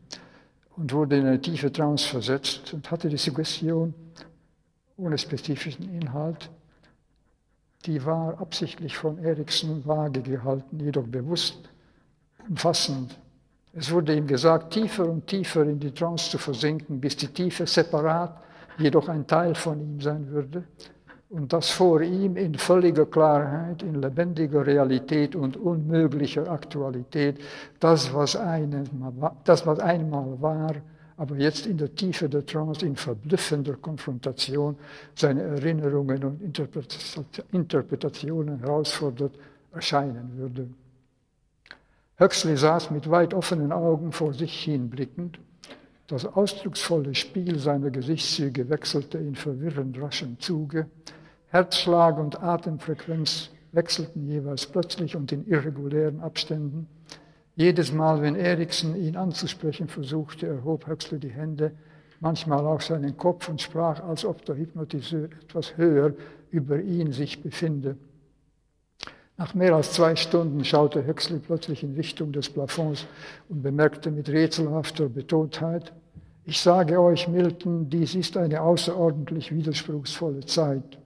[0.76, 3.94] und wurde in eine tiefe Trance versetzt und hatte die Suggestion
[4.98, 6.50] ohne spezifischen Inhalt,
[7.86, 11.58] die war absichtlich von Erikson vage gehalten, jedoch bewusst
[12.48, 13.18] umfassend.
[13.74, 17.66] Es wurde ihm gesagt, tiefer und tiefer in die Trance zu versinken, bis die Tiefe
[17.66, 18.42] separat,
[18.78, 20.64] jedoch ein Teil von ihm sein würde
[21.34, 27.40] und das vor ihm in völliger Klarheit, in lebendiger Realität und unmöglicher Aktualität,
[27.80, 30.76] das, was einmal, das, was einmal war,
[31.18, 34.76] aber jetzt in der Tiefe der Trance in verblüffender Konfrontation
[35.16, 36.40] seine Erinnerungen und
[37.52, 39.34] Interpretationen herausfordert,
[39.72, 40.68] erscheinen würde.
[42.20, 45.40] Huxley saß mit weit offenen Augen vor sich hinblickend.
[46.06, 50.86] Das ausdrucksvolle Spiel seiner Gesichtszüge wechselte in verwirrend raschem Zuge.
[51.54, 56.88] Herzschlag und Atemfrequenz wechselten jeweils plötzlich und in irregulären Abständen.
[57.56, 61.74] Jedes Mal, wenn Eriksen ihn anzusprechen versuchte, erhob Huxley die Hände,
[62.20, 66.16] manchmal auch seinen Kopf und sprach, als ob der Hypnotiseur etwas höher
[66.50, 67.98] über ihn sich befinde.
[69.38, 73.06] Nach mehr als zwei Stunden schaute Huxley plötzlich in Richtung des Plafonds
[73.48, 75.94] und bemerkte mit rätselhafter Betontheit,
[76.46, 80.98] ich sage euch, Milton, dies ist eine außerordentlich widerspruchsvolle Zeit.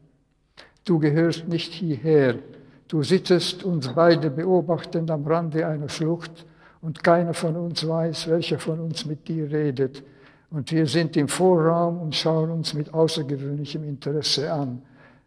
[0.88, 2.40] Du gehörst nicht hierher,
[2.88, 6.46] Du sitzest uns beide beobachtend am Rande einer Schlucht
[6.82, 10.04] und keiner von uns weiß, welcher von uns mit dir redet.
[10.50, 14.82] Und wir sind im Vorraum und schauen uns mit außergewöhnlichem Interesse an.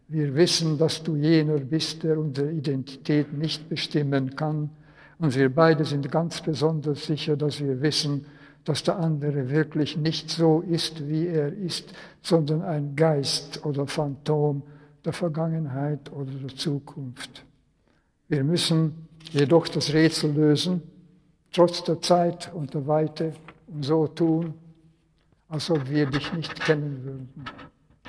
[0.07, 4.71] Wir wissen, dass du jener bist, der unsere Identität nicht bestimmen kann.
[5.19, 8.25] Und wir beide sind ganz besonders sicher, dass wir wissen,
[8.65, 11.93] dass der andere wirklich nicht so ist, wie er ist,
[12.23, 14.63] sondern ein Geist oder Phantom
[15.05, 17.45] der Vergangenheit oder der Zukunft.
[18.27, 20.81] Wir müssen jedoch das Rätsel lösen,
[21.51, 23.33] trotz der Zeit und der Weite,
[23.67, 24.53] und so tun,
[25.47, 27.45] als ob wir dich nicht kennen würden.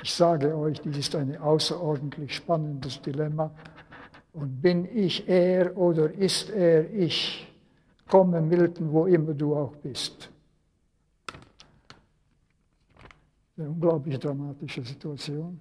[0.01, 3.51] Ich sage euch, dies ist ein außerordentlich spannendes Dilemma,
[4.33, 7.47] Und bin ich er oder ist er ich?
[8.09, 10.29] Komme, Milton, wo immer du auch bist.
[13.55, 15.59] Eine unglaublich dramatische Situation.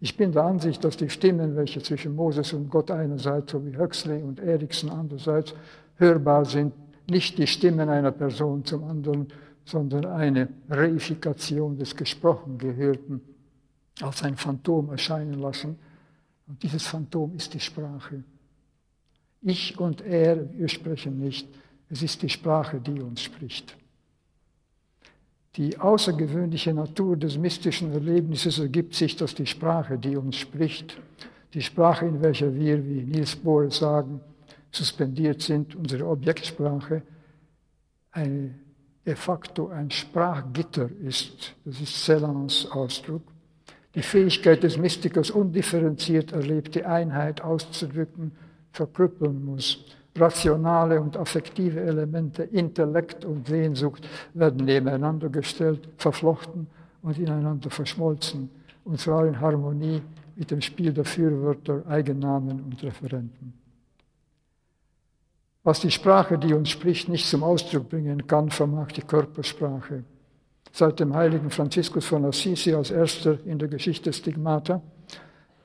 [0.00, 4.22] Ich bin der Ansicht, dass die Stimmen, welche zwischen Moses und Gott einerseits sowie Huxley
[4.22, 5.54] und Erikson andererseits
[5.96, 6.72] hörbar sind,
[7.08, 9.28] nicht die Stimmen einer Person zum anderen,
[9.64, 13.20] sondern eine Reifikation des gesprochen Gehörten
[14.00, 15.78] als ein Phantom erscheinen lassen.
[16.46, 18.24] Und dieses Phantom ist die Sprache.
[19.42, 21.48] Ich und er, wir sprechen nicht.
[21.90, 23.76] Es ist die Sprache, die uns spricht.
[25.56, 30.96] Die außergewöhnliche Natur des mystischen Erlebnisses ergibt sich, dass die Sprache, die uns spricht,
[31.54, 34.20] die Sprache, in welcher wir, wie Niels Bohr sagen,
[34.70, 37.02] suspendiert sind, unsere Objektsprache,
[38.12, 38.54] eine,
[39.04, 41.56] de facto ein Sprachgitter ist.
[41.64, 43.22] Das ist Celans Ausdruck.
[43.96, 48.30] Die Fähigkeit des Mystikers, undifferenziert erlebte Einheit auszudrücken,
[48.70, 49.84] verkrüppeln muss.
[50.16, 56.66] Rationale und affektive Elemente, Intellekt und Sehnsucht werden nebeneinander gestellt, verflochten
[57.02, 58.50] und ineinander verschmolzen,
[58.84, 60.02] und zwar in Harmonie
[60.34, 63.52] mit dem Spiel der Fürwörter, Eigennamen und Referenten.
[65.62, 70.04] Was die Sprache, die uns spricht, nicht zum Ausdruck bringen kann, vermag die Körpersprache.
[70.72, 74.80] Seit dem heiligen Franziskus von Assisi als erster in der Geschichte Stigmata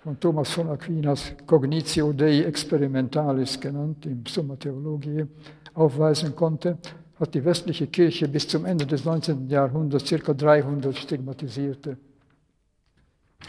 [0.06, 5.28] von Thomas von Aquinas Cognitio Dei Experimentalis genannt, im Summa Theologiae,
[5.74, 6.78] aufweisen konnte,
[7.20, 9.49] hat die westliche Kirche bis zum Ende des 19.
[9.49, 10.32] Jahrhunderts ca.
[10.32, 11.97] 300 Stigmatisierte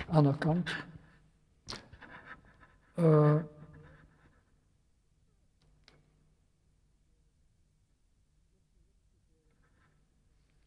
[0.09, 0.71] anerkannt.
[2.97, 3.41] Äh,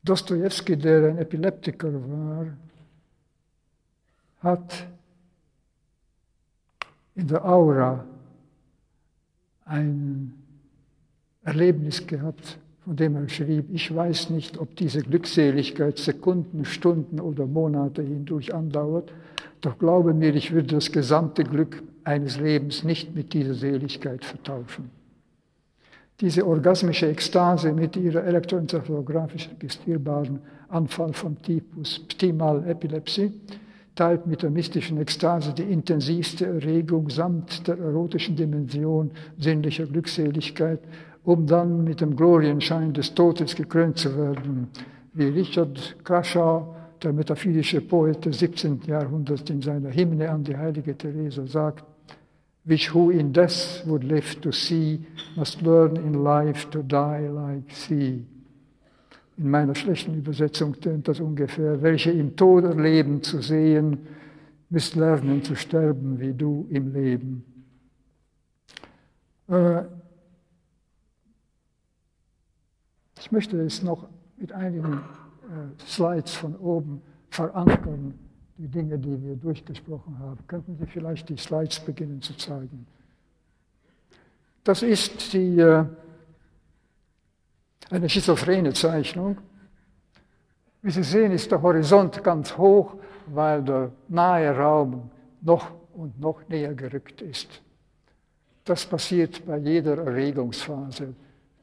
[0.03, 2.45] Dostoevsky, der ein Epileptiker war,
[4.43, 4.87] hat
[7.19, 8.05] in der Aura
[9.65, 10.33] ein
[11.43, 17.45] Erlebnis gehabt, von dem er schrieb, ich weiß nicht, ob diese Glückseligkeit Sekunden, Stunden oder
[17.45, 19.11] Monate hindurch andauert,
[19.61, 24.89] doch glaube mir, ich würde das gesamte Glück eines Lebens nicht mit dieser Seligkeit vertauschen.
[26.21, 30.39] Diese orgasmische Ekstase mit ihrer elektroenzephalografisch registrierbaren
[30.69, 33.33] Anfall vom Typus Ptimal Epilepsie
[33.95, 40.79] teilt mit der mystischen Ekstase die intensivste Erregung samt der erotischen Dimension sinnlicher Glückseligkeit,
[41.23, 44.69] um dann mit dem Glorienschein des Todes gekrönt zu werden.
[45.13, 48.81] Wie Richard Crashaw, der metaphysische Poet des 17.
[48.87, 51.83] Jahrhunderts, in seiner Hymne an die heilige Therese sagt,
[52.65, 57.67] which who in death would live to see, must learn in life to die like
[57.87, 58.25] thee.
[59.39, 64.05] In meiner schlechten Übersetzung tönt das ungefähr, welche im Tod erleben zu sehen,
[64.69, 67.45] müsst lernen zu sterben wie du im Leben.
[69.47, 69.83] Äh,
[73.17, 78.15] ich möchte es noch mit einigen äh, Slides von oben verankern,
[78.57, 80.39] die Dinge, die wir durchgesprochen haben.
[80.47, 82.85] Könnten Sie vielleicht die Slides beginnen zu zeigen?
[84.65, 85.85] Das ist die äh,
[87.89, 89.37] eine schizophrene Zeichnung.
[90.81, 92.95] Wie Sie sehen, ist der Horizont ganz hoch,
[93.27, 95.09] weil der nahe Raum
[95.41, 97.61] noch und noch näher gerückt ist.
[98.63, 101.13] Das passiert bei jeder Erregungsphase.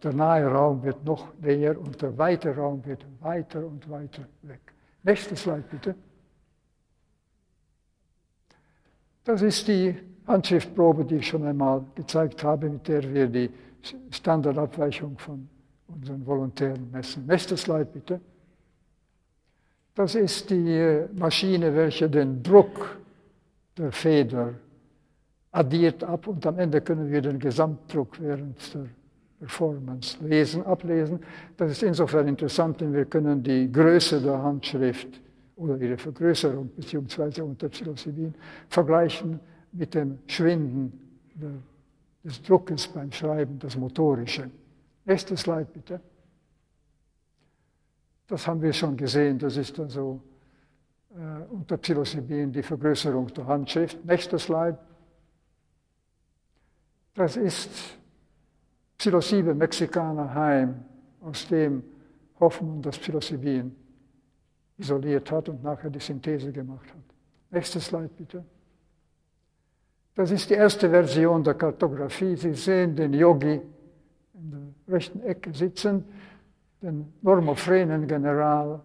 [0.02, 4.60] Der nahe Raum wird noch näher und der weite Raum wird weiter und weiter weg.
[5.02, 5.94] Nächste Slide bitte.
[9.24, 9.94] Das ist die
[10.26, 13.50] Handschriftprobe, die ich schon einmal gezeigt habe, mit der wir die
[14.10, 15.48] Standardabweichung von
[15.88, 17.26] unseren Volontären messen.
[17.26, 18.20] Nächste Slide bitte.
[19.94, 22.98] Das ist die äh, Maschine, welche den Druck
[23.78, 24.54] der Feder
[25.52, 28.86] addiert ab und am Ende können wir den Gesamtdruck während der
[29.38, 31.20] Performance lesen, ablesen.
[31.56, 35.20] Das ist insofern interessant, denn wir können die Größe der Handschrift
[35.56, 38.34] oder ihre Vergrößerung beziehungsweise unter Psilocybin
[38.68, 39.40] vergleichen
[39.72, 40.92] mit dem Schwinden
[42.22, 44.50] des Druckes beim Schreiben, das Motorische.
[45.06, 46.00] Nächste Slide bitte.
[48.26, 50.20] Das haben wir schon gesehen, das ist also
[51.10, 54.04] äh, unter Psilocybin die Vergrößerung der Handschrift.
[54.04, 54.78] Nächste Slide.
[57.14, 57.70] Das ist
[58.98, 60.84] Psilocybe Mexikaner Heim,
[61.20, 61.84] aus dem
[62.40, 63.74] Hoffmann das Psilocybin
[64.76, 67.04] isoliert hat und nachher die Synthese gemacht hat.
[67.52, 68.44] Nächste Slide bitte.
[70.16, 72.34] Das ist die erste Version der Kartografie.
[72.34, 73.62] Sie sehen den Yogi
[74.88, 76.04] rechten Ecke sitzen,
[76.82, 78.80] den normophrenen General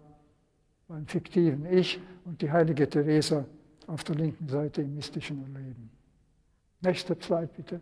[0.88, 3.44] beim fiktiven Ich und die heilige Teresa
[3.86, 5.90] auf der linken Seite im mystischen Erleben.
[6.80, 7.80] Nächste Slide bitte.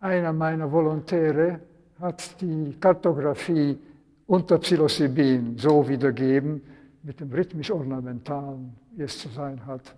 [0.00, 1.60] Einer meiner Volontäre
[1.98, 3.78] hat die Kartografie
[4.26, 6.62] unter Psilocybin so wiedergeben,
[7.02, 9.94] mit dem rhythmisch-ornamentalen, wie es zu sein hat.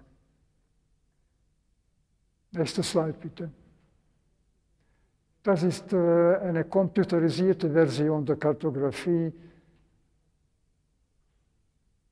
[2.50, 3.50] Nächste Slide bitte.
[5.46, 9.32] Das ist äh, eine computerisierte Version der Kartografie.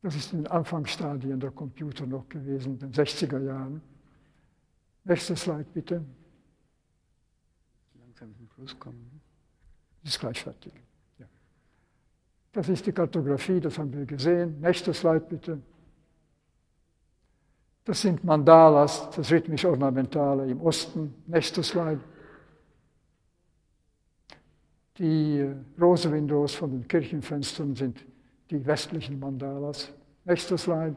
[0.01, 3.82] Das ist in den Anfangsstadien der Computer noch gewesen, in den 60er Jahren.
[5.03, 6.05] Nächste Slide bitte.
[7.99, 9.20] Langsam zum Schluss kommen.
[10.05, 10.72] Ist gleich fertig.
[11.18, 11.26] Ja.
[12.53, 14.61] Das ist die Kartografie, das haben wir gesehen.
[14.61, 15.61] Nächste Slide bitte.
[17.85, 21.12] Das sind Mandalas, das rhythmisch-ornamentale im Osten.
[21.26, 22.13] Nächste Slide.
[24.99, 25.45] Die
[25.80, 28.05] Rose-Windows von den Kirchenfenstern sind
[28.51, 29.92] die westlichen Mandalas.
[30.24, 30.95] Nächste Slide.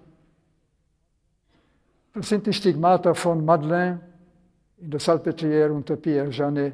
[2.14, 4.00] Das sind die Stigmata von Madeleine
[4.78, 6.74] in der Salpêtrière unter Pierre Janet,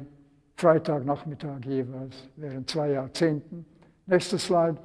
[0.56, 3.64] Freitagnachmittag jeweils, während zwei Jahrzehnten.
[4.06, 4.76] Nächste Slide.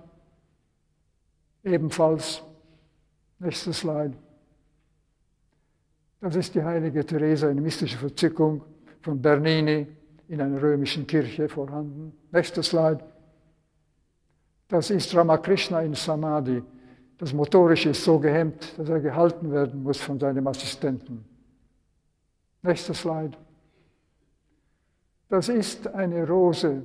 [1.63, 2.41] Ebenfalls.
[3.39, 4.13] Nächste Slide.
[6.21, 8.61] Das ist die heilige Theresa, eine mystische Verzückung
[9.01, 9.87] von Bernini
[10.29, 12.13] in einer römischen Kirche vorhanden.
[12.31, 13.03] Nächster Slide.
[14.67, 16.63] Das ist Ramakrishna in Samadhi.
[17.17, 21.25] Das Motorische ist so gehemmt, dass er gehalten werden muss von seinem Assistenten.
[22.61, 23.35] Nächster Slide.
[25.27, 26.83] Das ist eine Rose.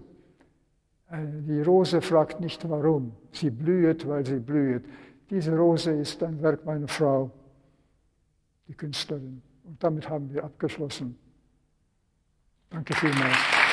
[1.13, 3.13] Die Rose fragt nicht warum.
[3.31, 4.85] Sie blüht, weil sie blüht.
[5.31, 7.31] Diese Rose ist ein Werk meiner Frau
[8.67, 9.43] die Künstlerin.
[9.65, 11.19] Und damit haben wir abgeschlossen.
[12.75, 13.37] Danke vielmals.
[13.53, 13.64] Danke